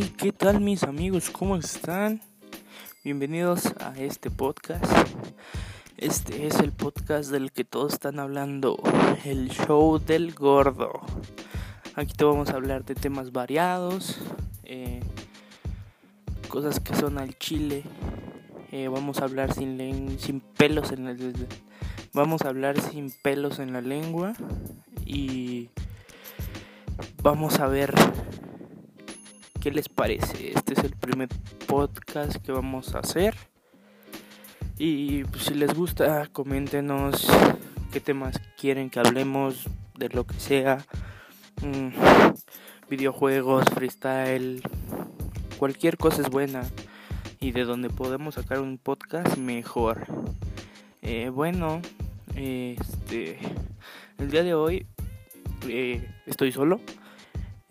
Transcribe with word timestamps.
¿qué 0.00 0.32
tal 0.32 0.60
mis 0.60 0.82
amigos? 0.82 1.30
¿Cómo 1.30 1.54
están? 1.54 2.20
Bienvenidos 3.04 3.66
a 3.78 3.94
este 3.96 4.28
podcast. 4.28 4.92
Este 5.96 6.48
es 6.48 6.58
el 6.58 6.72
podcast 6.72 7.30
del 7.30 7.52
que 7.52 7.62
todos 7.62 7.92
están 7.92 8.18
hablando, 8.18 8.82
el 9.24 9.50
show 9.50 10.00
del 10.00 10.34
gordo. 10.34 11.00
Aquí 11.94 12.12
te 12.12 12.24
vamos 12.24 12.50
a 12.50 12.54
hablar 12.54 12.84
de 12.84 12.96
temas 12.96 13.30
variados, 13.30 14.18
eh, 14.64 15.00
cosas 16.48 16.80
que 16.80 16.96
son 16.96 17.16
al 17.18 17.38
chile. 17.38 17.84
Eh, 18.72 18.88
vamos 18.88 19.20
a 19.20 19.24
hablar 19.24 19.54
sin, 19.54 20.18
sin 20.18 20.40
pelos 20.40 20.90
en 20.90 21.06
el... 21.06 21.46
Vamos 22.12 22.42
a 22.42 22.48
hablar 22.48 22.80
sin 22.80 23.12
pelos 23.22 23.60
en 23.60 23.72
la 23.72 23.80
lengua 23.80 24.34
y 25.06 25.68
vamos 27.22 27.60
a 27.60 27.68
ver 27.68 27.94
qué 29.64 29.70
les 29.70 29.88
parece. 29.88 30.52
Este 30.54 30.74
es 30.74 30.80
el 30.80 30.90
primer 30.90 31.30
podcast 31.66 32.36
que 32.36 32.52
vamos 32.52 32.94
a 32.94 32.98
hacer. 32.98 33.34
Y 34.76 35.24
pues, 35.24 35.44
si 35.44 35.54
les 35.54 35.72
gusta, 35.72 36.28
coméntenos 36.30 37.26
qué 37.90 37.98
temas 37.98 38.38
quieren 38.58 38.90
que 38.90 39.00
hablemos 39.00 39.64
de 39.96 40.10
lo 40.10 40.26
que 40.26 40.34
sea. 40.34 40.84
Mm, 41.62 41.88
videojuegos, 42.90 43.64
freestyle, 43.74 44.60
cualquier 45.56 45.96
cosa 45.96 46.20
es 46.20 46.28
buena. 46.28 46.62
Y 47.40 47.52
de 47.52 47.64
donde 47.64 47.88
podemos 47.88 48.34
sacar 48.34 48.60
un 48.60 48.76
podcast, 48.76 49.38
mejor. 49.38 50.06
Eh, 51.00 51.30
bueno, 51.30 51.80
este, 52.36 53.38
el 54.18 54.30
día 54.30 54.42
de 54.42 54.52
hoy 54.52 54.86
eh, 55.66 56.06
estoy 56.26 56.52
solo. 56.52 56.82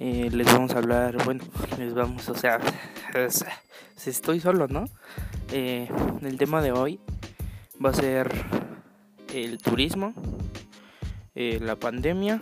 Eh, 0.05 0.29
les 0.33 0.45
vamos 0.47 0.75
a 0.75 0.79
hablar, 0.79 1.23
bueno, 1.23 1.45
les 1.77 1.93
vamos, 1.93 2.27
o 2.27 2.35
sea, 2.35 2.59
si 3.95 4.09
estoy 4.09 4.41
solo, 4.41 4.67
¿no? 4.67 4.83
Eh, 5.53 5.87
el 6.21 6.37
tema 6.37 6.61
de 6.61 6.73
hoy 6.73 6.99
va 7.83 7.91
a 7.91 7.93
ser 7.93 8.29
el 9.33 9.59
turismo, 9.59 10.13
eh, 11.35 11.57
la 11.61 11.77
pandemia, 11.77 12.41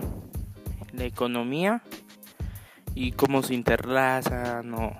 la 0.93 1.03
economía 1.03 1.83
y 2.95 3.11
cómo 3.11 3.43
se 3.43 3.53
interlazan 3.53 4.73
o 4.73 4.97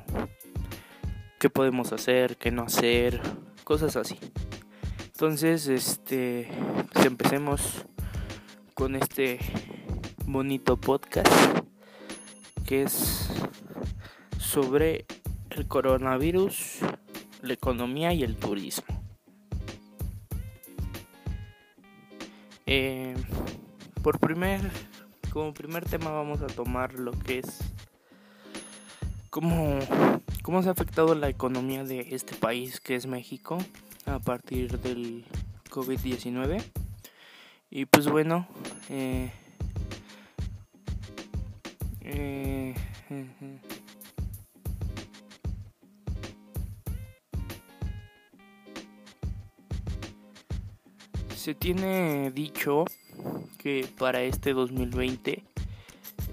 qué 1.39 1.49
podemos 1.49 1.91
hacer, 1.93 2.37
qué 2.37 2.51
no 2.51 2.61
hacer, 2.61 3.19
cosas 3.63 3.95
así. 3.95 4.19
Entonces, 5.05 5.65
este, 5.65 6.47
pues 6.93 7.07
empecemos 7.07 7.87
con 8.75 8.95
este 8.95 9.39
bonito 10.27 10.77
podcast 10.77 11.60
que 12.71 12.83
es 12.83 13.27
sobre 14.39 15.05
el 15.49 15.67
coronavirus, 15.67 16.77
la 17.41 17.51
economía 17.51 18.13
y 18.13 18.23
el 18.23 18.37
turismo. 18.37 19.03
Eh, 22.65 23.13
por 24.01 24.21
primer, 24.21 24.61
como 25.33 25.53
primer 25.53 25.83
tema 25.83 26.11
vamos 26.11 26.41
a 26.41 26.47
tomar 26.47 26.93
lo 26.93 27.11
que 27.11 27.39
es 27.39 27.59
cómo, 29.29 29.77
cómo 30.41 30.63
se 30.63 30.69
ha 30.69 30.71
afectado 30.71 31.13
la 31.13 31.27
economía 31.27 31.83
de 31.83 32.07
este 32.11 32.35
país 32.35 32.79
que 32.79 32.95
es 32.95 33.05
México 33.05 33.57
a 34.05 34.19
partir 34.19 34.79
del 34.79 35.25
COVID-19. 35.69 36.63
Y 37.69 37.83
pues 37.83 38.07
bueno, 38.07 38.47
eh, 38.89 39.29
eh, 42.03 42.73
se 51.35 51.55
tiene 51.55 52.31
dicho 52.31 52.85
que 53.57 53.87
para 53.97 54.21
este 54.21 54.53
2020 54.53 55.43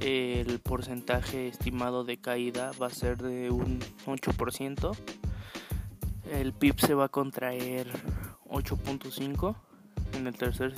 el 0.01 0.61
porcentaje 0.61 1.49
estimado 1.49 2.05
de 2.05 2.19
caída 2.19 2.73
va 2.81 2.87
a 2.87 2.91
ser 2.91 3.19
de 3.19 3.51
un 3.51 3.81
8%. 4.07 4.97
El 6.31 6.53
PIB 6.53 6.79
se 6.79 6.95
va 6.95 7.07
a 7.07 7.09
contraer 7.09 7.91
8.5 8.51 9.57
en 10.15 10.27
el 10.27 10.35
tercer 10.35 10.75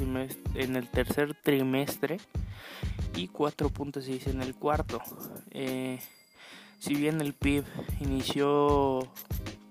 en 0.54 0.76
el 0.76 0.88
tercer 0.88 1.34
trimestre 1.34 2.18
y 3.16 3.28
4.6 3.28 4.28
en 4.28 4.42
el 4.42 4.54
cuarto. 4.54 5.00
Eh, 5.50 5.98
si 6.78 6.94
bien 6.94 7.20
el 7.20 7.34
PIB 7.34 7.64
inició 8.00 9.00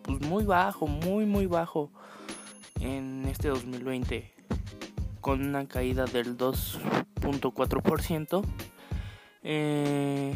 pues 0.03 0.21
muy 0.21 0.43
bajo, 0.43 0.85
muy 0.87 1.25
muy 1.25 1.47
bajo 1.47 1.89
en 2.79 3.25
este 3.25 3.49
2020 3.49 4.31
con 5.21 5.45
una 5.45 5.67
caída 5.67 6.05
del 6.05 6.37
2.4%, 6.37 8.43
eh, 9.43 10.33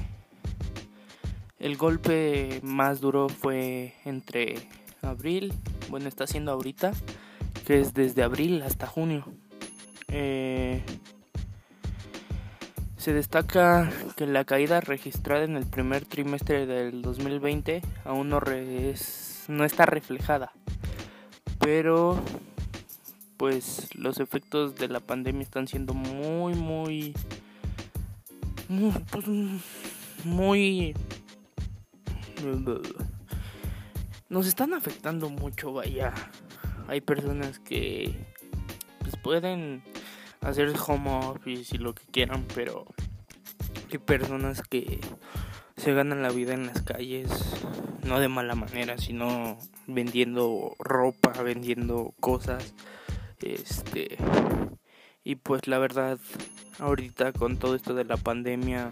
el 1.59 1.77
golpe 1.77 2.59
más 2.63 2.99
duro 2.99 3.29
fue 3.29 3.93
entre 4.03 4.67
abril, 5.01 5.53
bueno 5.89 6.09
está 6.09 6.27
siendo 6.27 6.51
ahorita, 6.51 6.91
que 7.65 7.79
es 7.79 7.93
desde 7.93 8.23
abril 8.23 8.61
hasta 8.61 8.87
junio. 8.87 9.25
Eh, 10.07 10.83
se 12.97 13.13
destaca 13.13 13.91
que 14.15 14.27
la 14.27 14.45
caída 14.45 14.79
registrada 14.79 15.43
en 15.43 15.57
el 15.57 15.65
primer 15.65 16.05
trimestre 16.05 16.65
del 16.65 17.01
2020 17.01 17.81
aún 18.05 18.29
no, 18.29 18.39
no 19.47 19.65
está 19.65 19.85
reflejada, 19.85 20.53
pero 21.59 22.21
pues 23.37 23.93
los 23.95 24.19
efectos 24.19 24.75
de 24.75 24.87
la 24.87 25.01
pandemia 25.01 25.41
están 25.41 25.67
siendo 25.67 25.93
muy, 25.93 26.53
muy, 26.53 27.13
muy, 28.69 28.91
pues, 29.11 29.25
muy 30.23 30.93
nos 34.29 34.47
están 34.47 34.73
afectando 34.73 35.29
mucho, 35.29 35.73
vaya. 35.73 36.13
Hay 36.87 37.01
personas 37.01 37.59
que 37.59 38.13
pues 38.99 39.15
pueden 39.17 39.83
hacer 40.41 40.73
home 40.87 41.09
office 41.09 41.75
y 41.75 41.79
lo 41.79 41.93
que 41.93 42.05
quieran, 42.05 42.45
pero 42.53 42.85
hay 43.91 43.97
personas 43.97 44.61
que 44.61 44.99
se 45.77 45.93
ganan 45.93 46.21
la 46.21 46.29
vida 46.29 46.53
en 46.53 46.67
las 46.67 46.81
calles, 46.81 47.29
no 48.03 48.19
de 48.19 48.27
mala 48.27 48.55
manera, 48.55 48.97
sino 48.97 49.57
vendiendo 49.87 50.75
ropa, 50.79 51.31
vendiendo 51.41 52.13
cosas. 52.19 52.73
Este 53.41 54.17
y 55.23 55.35
pues 55.35 55.67
la 55.67 55.79
verdad, 55.79 56.19
ahorita 56.79 57.31
con 57.33 57.57
todo 57.57 57.75
esto 57.75 57.93
de 57.93 58.05
la 58.05 58.17
pandemia 58.17 58.89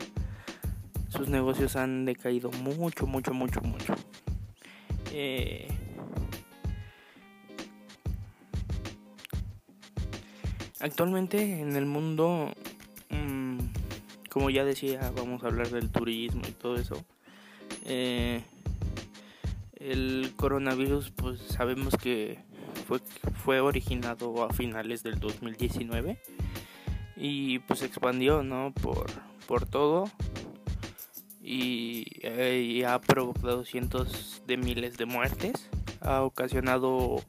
sus 1.09 1.27
negocios 1.27 1.75
han 1.75 2.05
decaído 2.05 2.51
mucho, 2.51 3.05
mucho, 3.05 3.33
mucho, 3.33 3.61
mucho. 3.61 3.93
Eh, 5.11 5.67
Actualmente 10.81 11.61
en 11.61 11.75
el 11.75 11.85
mundo, 11.85 12.51
mmm, 13.09 13.59
como 14.29 14.49
ya 14.49 14.65
decía, 14.65 15.11
vamos 15.15 15.43
a 15.43 15.47
hablar 15.47 15.69
del 15.69 15.89
turismo 15.89 16.41
y 16.47 16.51
todo 16.51 16.75
eso. 16.75 17.03
Eh, 17.85 18.41
el 19.75 20.33
coronavirus, 20.35 21.11
pues 21.11 21.39
sabemos 21.41 21.95
que 21.97 22.39
fue, 22.87 22.99
fue 23.43 23.59
originado 23.59 24.43
a 24.43 24.53
finales 24.53 25.03
del 25.03 25.19
2019 25.19 26.19
y 27.15 27.59
pues 27.59 27.83
expandió, 27.83 28.43
¿no? 28.43 28.73
Por, 28.73 29.05
por 29.47 29.65
todo 29.65 30.09
eh, 31.43 32.63
y 32.65 32.83
ha 32.83 32.99
provocado 32.99 33.65
cientos 33.65 34.41
de 34.47 34.57
miles 34.57 34.97
de 34.97 35.05
muertes. 35.05 35.69
Ha 35.99 36.21
ocasionado 36.23 37.21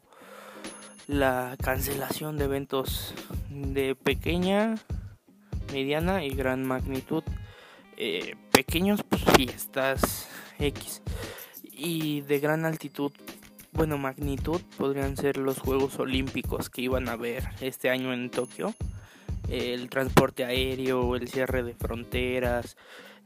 la 1.06 1.56
cancelación 1.62 2.36
de 2.36 2.44
eventos 2.44 3.14
de 3.52 3.94
pequeña, 3.94 4.76
mediana 5.72 6.24
y 6.24 6.30
gran 6.30 6.64
magnitud. 6.64 7.22
Eh, 7.96 8.36
pequeños, 8.50 9.02
pues 9.02 9.22
fiestas 9.36 10.28
X. 10.58 11.02
Y 11.72 12.22
de 12.22 12.38
gran 12.38 12.64
altitud, 12.64 13.12
bueno, 13.72 13.98
magnitud, 13.98 14.60
podrían 14.76 15.16
ser 15.16 15.36
los 15.36 15.58
Juegos 15.58 15.98
Olímpicos 15.98 16.70
que 16.70 16.82
iban 16.82 17.08
a 17.08 17.12
haber 17.12 17.48
este 17.60 17.90
año 17.90 18.12
en 18.12 18.30
Tokio. 18.30 18.74
El 19.48 19.90
transporte 19.90 20.44
aéreo, 20.44 21.16
el 21.16 21.28
cierre 21.28 21.62
de 21.62 21.74
fronteras, 21.74 22.76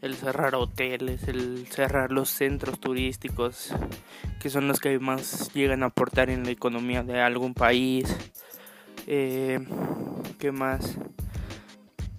el 0.03 0.15
cerrar 0.15 0.55
hoteles, 0.55 1.29
el 1.29 1.67
cerrar 1.69 2.13
los 2.13 2.29
centros 2.29 2.81
turísticos, 2.81 3.73
que 4.41 4.51
son 4.51 4.69
los 4.69 4.81
que 4.81 4.99
más 4.99 5.53
llegan 5.53 5.83
a 5.83 5.87
aportar 5.87 6.31
en 6.31 6.45
la 6.45 6.51
economía 6.51 7.03
de 7.03 7.21
algún 7.21 7.55
país. 7.55 8.15
Eh, 9.07 9.61
¿Qué 10.47 10.53
más? 10.53 10.97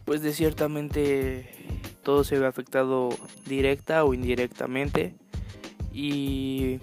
Pues 0.03 0.21
de 0.21 0.33
ciertamente 0.33 1.49
todo 2.03 2.25
se 2.25 2.37
ve 2.37 2.45
afectado 2.45 3.07
directa 3.45 4.03
o 4.03 4.13
indirectamente 4.13 5.15
Y 5.93 6.81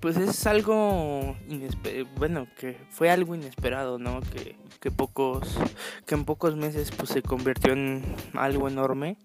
pues 0.00 0.16
es 0.16 0.46
algo 0.46 1.36
bueno 2.16 2.46
que 2.58 2.78
fue 2.88 3.10
algo 3.10 3.34
inesperado 3.34 3.98
no 3.98 4.22
que, 4.22 4.56
que 4.80 4.90
pocos 4.90 5.58
que 6.06 6.14
en 6.14 6.24
pocos 6.24 6.56
meses 6.56 6.92
pues 6.92 7.10
se 7.10 7.20
convirtió 7.20 7.74
en 7.74 8.02
algo 8.32 8.66
enorme 8.66 9.18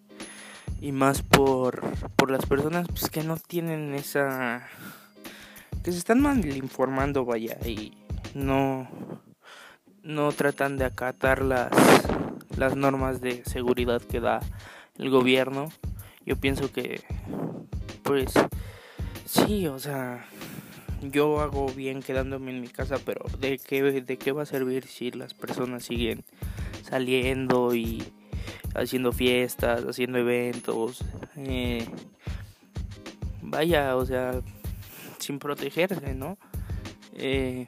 y 0.81 0.91
más 0.91 1.21
por 1.21 1.79
por 2.17 2.29
las 2.29 2.45
personas 2.45 2.87
pues 2.89 3.09
que 3.09 3.23
no 3.23 3.37
tienen 3.37 3.93
esa 3.93 4.67
que 5.81 5.93
se 5.93 5.97
están 5.97 6.19
mal 6.19 6.45
informando 6.45 7.23
vaya 7.23 7.57
y 7.65 8.00
no 8.33 8.87
no 10.03 10.31
tratan 10.31 10.77
de 10.77 10.85
acatar 10.85 11.41
las 11.43 11.71
las 12.57 12.75
normas 12.75 13.21
de 13.21 13.43
seguridad 13.45 14.01
que 14.01 14.19
da 14.19 14.39
el 14.97 15.09
gobierno 15.09 15.69
yo 16.25 16.35
pienso 16.35 16.71
que 16.71 17.01
pues 18.03 18.33
sí 19.25 19.67
o 19.67 19.79
sea 19.79 20.25
yo 21.01 21.39
hago 21.39 21.67
bien 21.67 22.01
quedándome 22.01 22.51
en 22.51 22.61
mi 22.61 22.67
casa, 22.67 22.97
pero 23.03 23.25
¿de 23.39 23.57
qué, 23.57 23.81
¿de 23.81 24.17
qué 24.17 24.31
va 24.31 24.43
a 24.43 24.45
servir 24.45 24.85
si 24.85 25.11
las 25.11 25.33
personas 25.33 25.83
siguen 25.83 26.23
saliendo 26.83 27.73
y 27.73 28.03
haciendo 28.75 29.11
fiestas, 29.11 29.83
haciendo 29.83 30.19
eventos? 30.19 31.03
Eh, 31.37 31.85
vaya, 33.41 33.95
o 33.95 34.05
sea, 34.05 34.41
sin 35.17 35.39
protegerse, 35.39 36.13
¿no? 36.13 36.37
Eh, 37.15 37.67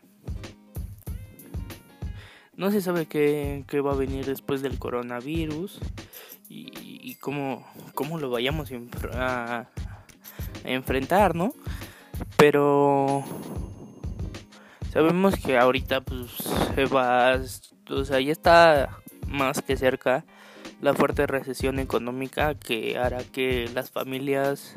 no 2.63 2.71
se 2.71 2.81
sabe 2.81 3.07
qué, 3.07 3.65
qué, 3.68 3.81
va 3.81 3.92
a 3.92 3.95
venir 3.95 4.25
después 4.25 4.62
del 4.62 4.80
coronavirus 4.80 5.80
y, 6.50 7.15
cómo, 7.15 7.68
cómo, 7.94 8.18
lo 8.18 8.30
vayamos 8.30 8.71
a, 9.13 9.60
a 9.60 9.68
enfrentar, 10.63 11.36
¿no? 11.36 11.54
Pero 12.38 13.24
sabemos 14.94 15.36
que 15.36 15.57
ahorita 15.57 16.01
pues 16.01 16.31
se 16.75 16.86
va, 16.86 17.38
o 17.89 18.06
sea, 18.06 18.21
ya 18.21 18.31
está 18.31 18.98
más 19.27 19.62
que 19.62 19.75
cerca 19.75 20.24
la 20.81 20.94
fuerte 20.94 21.27
recesión 21.27 21.80
económica 21.80 22.56
que 22.56 22.98
hará 22.98 23.24
que 23.24 23.69
las 23.74 23.92
familias 23.92 24.75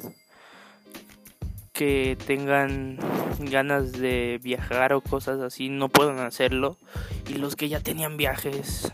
que 1.77 2.17
tengan 2.27 2.99
ganas 3.39 3.93
de 3.93 4.41
viajar 4.43 4.95
o 4.95 5.03
cosas 5.03 5.41
así 5.41 5.69
no 5.69 5.91
puedan 5.91 6.21
hacerlo 6.21 6.79
y 7.29 7.35
los 7.35 7.55
que 7.55 7.69
ya 7.69 7.81
tenían 7.81 8.17
viajes 8.17 8.93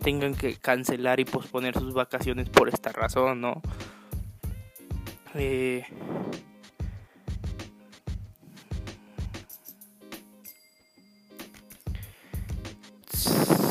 tengan 0.00 0.36
que 0.36 0.54
cancelar 0.56 1.18
y 1.18 1.24
posponer 1.24 1.74
sus 1.76 1.94
vacaciones 1.94 2.48
por 2.48 2.68
esta 2.68 2.92
razón, 2.92 3.40
¿no? 3.40 3.60
Eh, 5.34 5.84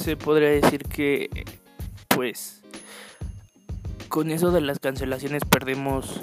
se 0.02 0.18
podría 0.18 0.50
decir 0.50 0.84
que 0.84 1.30
pues 2.10 2.62
con 4.10 4.32
eso 4.32 4.52
de 4.52 4.62
las 4.62 4.80
cancelaciones 4.80 5.44
perdemos 5.46 6.22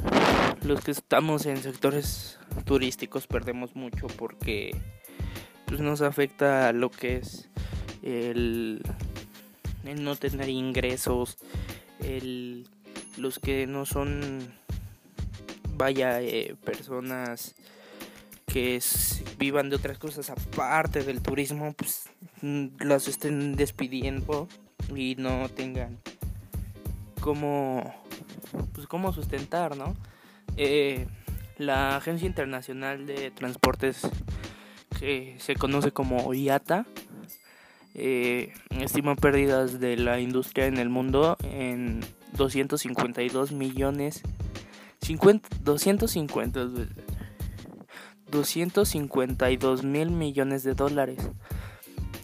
los 0.62 0.82
que 0.82 0.90
estamos 0.90 1.46
en 1.46 1.58
sectores 1.58 2.38
turísticos 2.64 3.26
perdemos 3.26 3.76
mucho 3.76 4.06
porque 4.06 4.76
pues 5.66 5.80
nos 5.80 6.02
afecta 6.02 6.72
lo 6.72 6.90
que 6.90 7.16
es 7.16 7.48
el, 8.02 8.82
el 9.84 10.04
no 10.04 10.16
tener 10.16 10.48
ingresos 10.48 11.38
el 12.00 12.66
los 13.16 13.38
que 13.38 13.66
no 13.66 13.86
son 13.86 14.52
vaya 15.76 16.20
eh, 16.20 16.56
personas 16.64 17.54
que 18.46 18.80
vivan 19.38 19.70
de 19.70 19.76
otras 19.76 19.98
cosas 19.98 20.30
aparte 20.30 21.02
del 21.02 21.20
turismo, 21.22 21.72
pues 21.72 22.04
mm, 22.42 22.66
las 22.80 23.08
estén 23.08 23.56
despidiendo 23.56 24.48
y 24.94 25.16
no 25.16 25.48
tengan 25.48 25.98
cómo, 27.24 27.94
pues, 28.74 28.86
cómo 28.86 29.14
sustentar, 29.14 29.78
¿no? 29.78 29.96
Eh, 30.58 31.06
la 31.56 31.96
Agencia 31.96 32.26
Internacional 32.26 33.06
de 33.06 33.30
Transportes, 33.30 34.02
que 34.98 35.34
se 35.38 35.56
conoce 35.56 35.90
como 35.90 36.34
IATA, 36.34 36.84
eh, 37.94 38.52
estima 38.78 39.16
pérdidas 39.16 39.80
de 39.80 39.96
la 39.96 40.20
industria 40.20 40.66
en 40.66 40.76
el 40.76 40.90
mundo 40.90 41.38
en 41.44 42.00
252 42.36 43.52
millones 43.52 44.20
50, 45.00 45.48
250 45.62 46.60
252 48.30 49.82
mil 49.82 50.10
millones 50.10 50.62
de 50.62 50.74
dólares, 50.74 51.30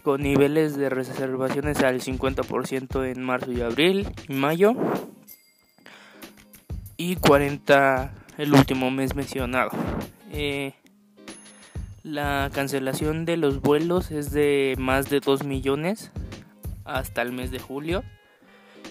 con 0.03 0.23
niveles 0.23 0.77
de 0.77 0.89
reservaciones 0.89 1.83
al 1.83 2.01
50% 2.01 3.05
en 3.05 3.23
marzo 3.23 3.53
y 3.53 3.61
abril 3.61 4.09
y 4.29 4.35
mayo, 4.35 4.75
y 6.97 7.17
40 7.17 8.13
el 8.39 8.53
último 8.53 8.91
mes 8.91 9.15
mencionado. 9.15 9.71
Eh, 10.33 10.75
la 12.03 12.51
cancelación 12.53 13.25
de 13.25 13.37
los 13.37 13.61
vuelos 13.61 14.11
es 14.11 14.33
de 14.33 14.75
más 14.79 15.11
de 15.11 15.21
2 15.21 15.45
millones 15.45 16.11
hasta 16.85 17.23
el 17.23 17.33
mes 17.33 17.51
de 17.51 17.59
julio. 17.59 18.03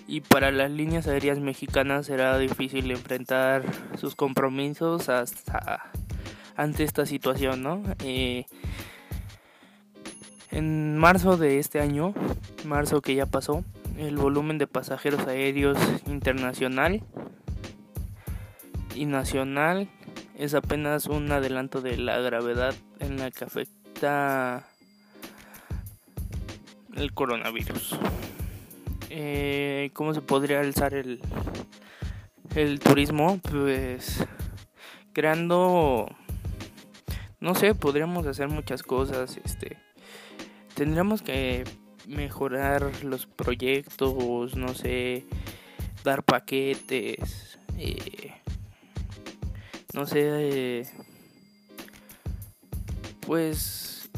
Y 0.08 0.22
para 0.22 0.52
las 0.52 0.72
líneas 0.72 1.08
aéreas 1.08 1.40
mexicanas 1.40 2.08
será 2.08 2.38
difícil 2.40 2.90
enfrentar 2.90 3.64
sus 3.98 4.16
compromisos 4.16 5.10
hasta 5.10 5.92
ante 6.56 6.84
esta 6.84 7.06
situación, 7.06 7.62
¿no? 7.62 7.84
Eh, 8.04 8.46
en 10.51 10.98
marzo 10.98 11.38
de 11.38 11.60
este 11.60 11.80
año, 11.80 12.13
marzo 12.66 13.01
que 13.01 13.16
ya 13.16 13.25
pasó, 13.25 13.63
el 13.98 14.18
volumen 14.18 14.57
de 14.57 14.68
pasajeros 14.68 15.28
aéreos 15.28 15.78
internacional 16.07 17.04
y 18.96 19.06
nacional 19.06 19.90
es 20.36 20.54
apenas 20.54 21.07
un 21.07 21.31
adelanto 21.31 21.81
de 21.81 21.98
la 21.98 22.18
gravedad 22.19 22.74
en 23.00 23.18
la 23.18 23.31
que 23.31 23.46
afecta 23.46 24.68
el 26.96 27.13
coronavirus. 27.13 27.98
Eh, 29.10 29.91
¿Cómo 29.94 30.13
se 30.13 30.22
podría 30.22 30.62
alzar 30.62 30.94
el, 30.94 31.20
el 32.56 32.79
turismo? 32.79 33.39
Pues 33.50 34.25
creando 35.13 36.08
no 37.41 37.56
sé, 37.56 37.74
podríamos 37.74 38.27
hacer 38.27 38.50
muchas 38.50 38.84
cosas, 38.84 39.39
este, 39.44 39.77
tendríamos 40.79 41.21
que 41.21 41.65
mejorar 42.07 43.03
los 43.03 43.25
proyectos, 43.25 44.55
no 44.55 44.74
sé, 44.74 45.25
dar 46.05 46.24
paquetes, 46.24 47.59
eh, 47.77 48.31
no 49.93 50.07
sé, 50.07 50.89
pues 53.27 54.09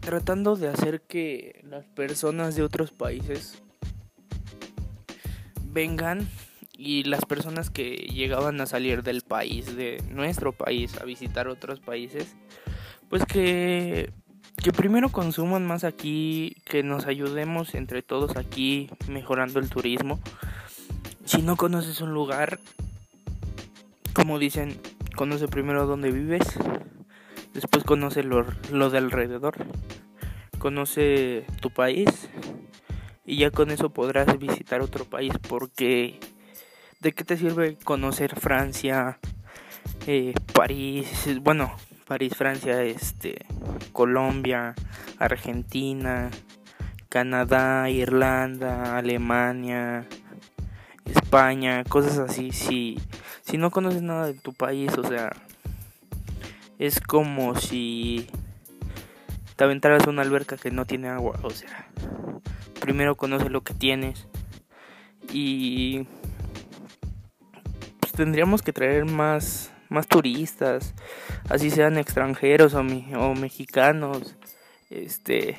tratando 0.00 0.56
de 0.56 0.68
hacer 0.68 1.00
que 1.00 1.64
las 1.66 1.86
personas 1.86 2.54
de 2.54 2.64
otros 2.64 2.90
países 2.90 3.62
vengan 5.72 6.28
y 6.76 7.04
las 7.04 7.24
personas 7.24 7.70
que 7.70 7.94
llegaban 7.94 8.60
a 8.60 8.66
salir 8.66 9.02
del 9.04 9.22
país, 9.22 9.74
de 9.74 10.04
nuestro 10.10 10.52
país, 10.52 11.00
a 11.00 11.04
visitar 11.06 11.48
otros 11.48 11.80
países, 11.80 12.36
pues 13.08 13.24
que, 13.24 14.12
que 14.64 14.72
primero 14.72 15.10
consuman 15.10 15.66
más 15.66 15.84
aquí, 15.84 16.56
que 16.64 16.82
nos 16.82 17.04
ayudemos 17.04 17.74
entre 17.74 18.00
todos 18.00 18.38
aquí 18.38 18.88
mejorando 19.08 19.60
el 19.60 19.68
turismo. 19.68 20.18
Si 21.26 21.42
no 21.42 21.56
conoces 21.56 22.00
un 22.00 22.14
lugar, 22.14 22.58
como 24.14 24.38
dicen, 24.38 24.80
conoce 25.16 25.48
primero 25.48 25.86
dónde 25.86 26.10
vives, 26.10 26.44
después 27.52 27.84
conoce 27.84 28.22
lo, 28.22 28.46
lo 28.72 28.88
de 28.88 28.96
alrededor, 28.96 29.54
conoce 30.58 31.44
tu 31.60 31.68
país 31.68 32.30
y 33.26 33.36
ya 33.36 33.50
con 33.50 33.70
eso 33.70 33.90
podrás 33.90 34.38
visitar 34.38 34.80
otro 34.80 35.04
país 35.04 35.34
porque 35.46 36.18
¿de 37.00 37.12
qué 37.12 37.22
te 37.22 37.36
sirve 37.36 37.76
conocer 37.84 38.34
Francia, 38.40 39.18
eh, 40.06 40.32
París, 40.54 41.38
bueno, 41.42 41.70
París, 42.06 42.34
Francia, 42.36 42.82
este, 42.82 43.46
Colombia, 43.92 44.74
Argentina, 45.18 46.30
Canadá, 47.08 47.88
Irlanda, 47.90 48.96
Alemania, 48.96 50.06
España, 51.04 51.84
cosas 51.84 52.18
así, 52.18 52.50
si, 52.52 52.98
si 53.42 53.56
no 53.56 53.70
conoces 53.70 54.02
nada 54.02 54.26
de 54.26 54.34
tu 54.34 54.52
país, 54.52 54.96
o 54.98 55.04
sea, 55.04 55.30
es 56.78 57.00
como 57.00 57.54
si 57.54 58.28
te 59.56 59.64
aventaras 59.64 60.06
una 60.06 60.22
alberca 60.22 60.56
que 60.56 60.70
no 60.70 60.84
tiene 60.84 61.08
agua, 61.08 61.38
o 61.42 61.50
sea, 61.50 61.88
primero 62.80 63.16
conoce 63.16 63.48
lo 63.48 63.62
que 63.62 63.74
tienes. 63.74 64.26
Y 65.32 66.06
tendríamos 68.14 68.62
que 68.62 68.72
traer 68.72 69.04
más 69.04 69.72
más 69.94 70.08
turistas, 70.08 70.94
así 71.48 71.70
sean 71.70 71.96
extranjeros 71.96 72.74
o, 72.74 72.82
mexicanos, 72.82 74.36
este 74.90 75.56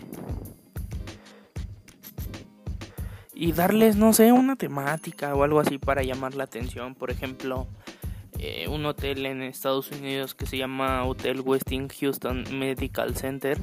y 3.33 3.51
darles, 3.51 3.97
no 3.97 4.13
sé, 4.13 4.31
una 4.31 4.55
temática 4.55 5.35
o 5.35 5.43
algo 5.43 5.59
así 5.59 5.77
para 5.77 6.03
llamar 6.03 6.35
la 6.35 6.45
atención. 6.45 6.95
Por 6.95 7.11
ejemplo, 7.11 7.67
eh, 8.39 8.67
un 8.69 8.85
hotel 8.85 9.25
en 9.25 9.41
Estados 9.41 9.91
Unidos 9.91 10.33
que 10.35 10.45
se 10.45 10.57
llama 10.57 11.03
Hotel 11.03 11.41
Westin 11.41 11.89
Houston 11.89 12.45
Medical 12.57 13.15
Center. 13.15 13.59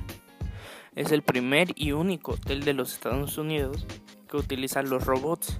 Es 0.94 1.10
el 1.10 1.22
primer 1.22 1.72
y 1.74 1.92
único 1.92 2.32
hotel 2.32 2.64
de 2.64 2.74
los 2.74 2.92
Estados 2.92 3.38
Unidos 3.38 3.86
que 4.28 4.36
utiliza 4.36 4.82
los 4.82 5.06
robots. 5.06 5.56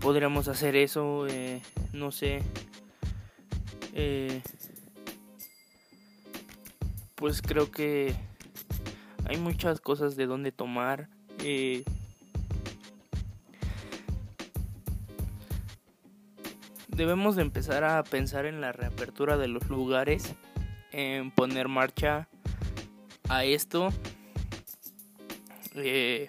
Podríamos 0.00 0.48
hacer 0.48 0.76
eso, 0.76 1.26
eh, 1.26 1.62
no 1.92 2.10
sé. 2.10 2.42
Eh, 3.92 4.42
pues 7.14 7.42
creo 7.42 7.70
que 7.70 8.14
hay 9.26 9.36
muchas 9.38 9.80
cosas 9.80 10.16
de 10.16 10.26
donde 10.26 10.52
tomar. 10.52 11.08
debemos 16.88 17.36
de 17.36 17.42
empezar 17.42 17.84
a 17.84 18.02
pensar 18.04 18.46
en 18.46 18.60
la 18.60 18.72
reapertura 18.72 19.36
de 19.36 19.48
los 19.48 19.68
lugares, 19.68 20.34
en 20.92 21.30
poner 21.30 21.68
marcha 21.68 22.28
a 23.28 23.44
esto. 23.44 23.92
Eh, 25.74 26.28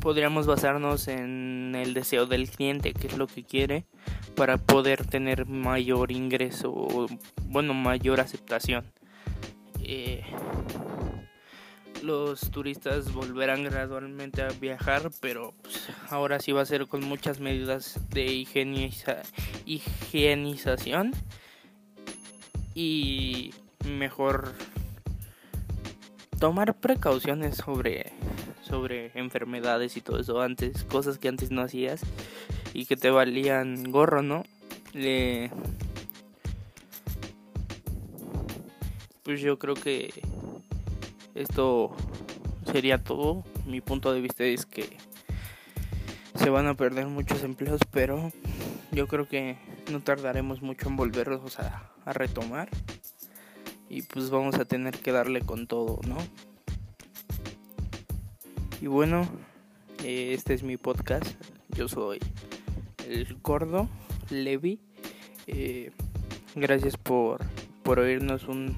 podríamos 0.00 0.46
basarnos 0.46 1.08
en 1.08 1.74
el 1.76 1.94
deseo 1.94 2.26
del 2.26 2.50
cliente, 2.50 2.92
que 2.92 3.06
es 3.06 3.16
lo 3.16 3.26
que 3.26 3.44
quiere, 3.44 3.86
para 4.36 4.58
poder 4.58 5.06
tener 5.06 5.46
mayor 5.46 6.10
ingreso 6.12 7.08
bueno, 7.46 7.74
mayor 7.74 8.20
aceptación. 8.20 8.84
Eh, 9.80 10.24
los 12.02 12.50
turistas 12.50 13.12
volverán 13.12 13.64
gradualmente 13.64 14.42
a 14.42 14.48
viajar, 14.48 15.10
pero 15.20 15.54
pues, 15.62 15.88
ahora 16.10 16.40
sí 16.40 16.52
va 16.52 16.62
a 16.62 16.66
ser 16.66 16.86
con 16.86 17.04
muchas 17.04 17.40
medidas 17.40 17.98
de 18.10 18.24
higienización 19.66 21.12
y 22.74 23.54
mejor 23.86 24.52
tomar 26.38 26.74
precauciones 26.74 27.56
sobre 27.56 28.12
sobre 28.62 29.12
enfermedades 29.14 29.96
y 29.96 30.00
todo 30.00 30.18
eso 30.18 30.40
antes, 30.40 30.84
cosas 30.84 31.18
que 31.18 31.28
antes 31.28 31.50
no 31.50 31.60
hacías 31.62 32.02
y 32.74 32.86
que 32.86 32.96
te 32.96 33.08
valían 33.08 33.90
gorro, 33.90 34.22
¿no? 34.22 34.44
pues 39.22 39.40
yo 39.40 39.58
creo 39.58 39.74
que 39.74 40.12
esto 41.34 41.96
sería 42.70 43.02
todo. 43.02 43.42
Mi 43.66 43.80
punto 43.80 44.12
de 44.12 44.20
vista 44.20 44.44
es 44.44 44.66
que 44.66 44.96
se 46.34 46.50
van 46.50 46.66
a 46.66 46.74
perder 46.74 47.06
muchos 47.06 47.42
empleos, 47.42 47.80
pero 47.90 48.30
yo 48.92 49.08
creo 49.08 49.26
que 49.26 49.56
no 49.90 50.00
tardaremos 50.00 50.60
mucho 50.60 50.88
en 50.88 50.96
volverlos 50.96 51.58
a, 51.58 51.90
retomar. 52.06 52.68
Y 53.88 54.02
pues 54.02 54.30
vamos 54.30 54.56
a 54.56 54.64
tener 54.64 54.98
que 54.98 55.12
darle 55.12 55.40
con 55.40 55.66
todo, 55.66 56.00
¿no? 56.06 56.18
Y 58.80 58.88
bueno, 58.88 59.26
eh, 60.02 60.34
este 60.34 60.54
es 60.54 60.62
mi 60.62 60.76
podcast. 60.76 61.26
Yo 61.70 61.88
soy 61.88 62.20
el 63.08 63.36
gordo 63.42 63.88
Levi. 64.30 64.80
Eh, 65.46 65.92
gracias 66.54 66.96
por, 66.96 67.44
por 67.82 67.98
oírnos 67.98 68.44
un, 68.44 68.76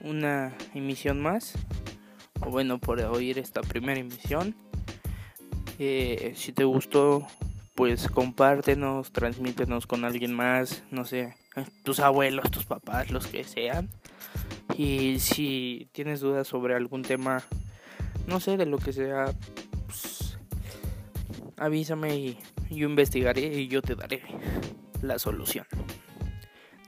una 0.00 0.52
emisión 0.74 1.20
más 1.20 1.54
o 2.40 2.50
bueno 2.50 2.78
por 2.78 3.00
oír 3.00 3.38
esta 3.38 3.62
primera 3.62 3.98
emisión 3.98 4.54
eh, 5.78 6.32
si 6.36 6.52
te 6.52 6.64
gustó 6.64 7.26
pues 7.74 8.08
compártenos 8.08 9.12
transmítenos 9.12 9.86
con 9.86 10.04
alguien 10.04 10.34
más 10.34 10.82
no 10.90 11.04
sé 11.04 11.34
tus 11.84 12.00
abuelos 12.00 12.50
tus 12.50 12.64
papás 12.64 13.10
los 13.10 13.26
que 13.26 13.44
sean 13.44 13.88
y 14.76 15.18
si 15.20 15.88
tienes 15.92 16.20
dudas 16.20 16.48
sobre 16.48 16.74
algún 16.74 17.02
tema 17.02 17.42
no 18.26 18.40
sé 18.40 18.56
de 18.56 18.66
lo 18.66 18.78
que 18.78 18.92
sea 18.92 19.26
pues, 19.86 20.38
avísame 21.56 22.16
y 22.16 22.38
yo 22.74 22.88
investigaré 22.88 23.46
y 23.46 23.68
yo 23.68 23.82
te 23.82 23.94
daré 23.94 24.22
la 25.02 25.18
solución. 25.18 25.66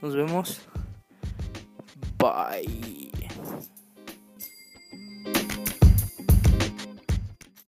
Nos 0.01 0.15
vemos. 0.15 0.61
Bye 2.17 3.06